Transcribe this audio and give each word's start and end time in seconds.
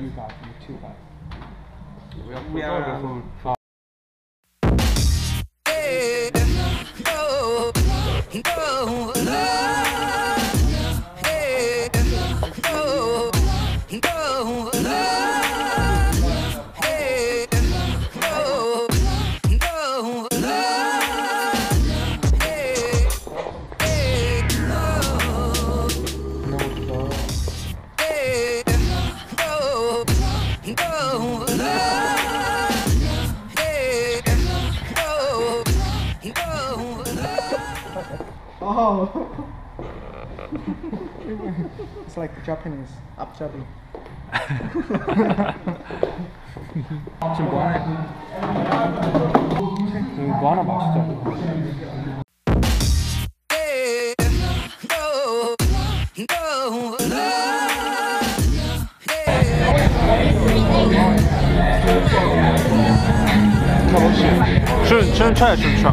Too 0.00 0.08
high. 0.12 0.34
Too 0.66 0.76
high. 0.78 0.96
We 2.26 2.34
are, 2.34 2.52
we 2.54 2.60
have 2.62 3.04
um, 3.04 3.59
Oh. 38.69 39.09
it's 42.05 42.17
like 42.17 42.31
Japanese. 42.45 42.93
앞잡이. 43.17 43.63
지금 47.35 47.49
뭐 47.51 47.61
하나? 47.63 47.85
뭐 50.39 50.51
하나 50.51 50.63
마시자. 50.63 52.25
춘, 64.86 65.14
춘차야 65.14 65.56
춘차. 65.56 65.90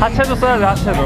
하체도 0.00 0.34
써야지 0.34 0.64
하체도 0.64 1.00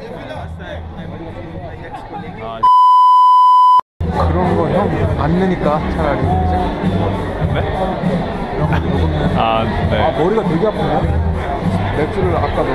피곤하세요? 0.00 0.80
아, 4.12 4.28
그런 4.28 4.56
거 4.56 4.68
형안 4.68 5.30
느니까 5.32 5.78
차라리. 5.90 6.20
네? 7.54 7.60
이런 8.54 8.70
거 8.70 8.76
먹으면. 8.88 9.14
아, 9.38 9.40
아 9.60 9.64
네. 9.64 10.12
머리가 10.22 10.40
되게 10.48 10.66
아프네. 10.66 10.92
맥주를 11.96 12.36
아까 12.36 12.54
너무 12.54 12.70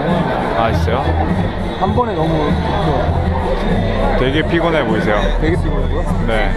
아, 0.58 0.70
있어요? 0.72 0.98
한 1.80 1.96
번에 1.96 2.14
너무 2.14 2.52
그, 4.14 4.20
되게 4.20 4.42
피곤해 4.48 4.84
보이세요. 4.86 5.18
되게 5.40 5.56
피곤하고요. 5.56 6.02
네. 6.28 6.52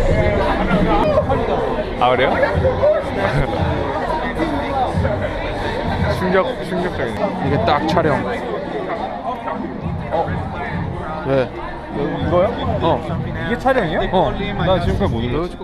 아, 2.00 2.10
그래요? 2.10 2.30
충격, 6.18 6.64
충격적이네. 6.64 7.46
이게 7.46 7.56
딱 7.64 7.86
촬영. 7.88 8.57
어? 10.10 10.26
왜? 11.26 11.50
이거요? 12.26 12.48
어. 12.82 13.46
이게 13.46 13.58
촬영이요? 13.58 14.00
어. 14.12 14.30
나 14.30 14.80
지금까지 14.80 15.12
못 15.12 15.20
눌렀어. 15.22 15.56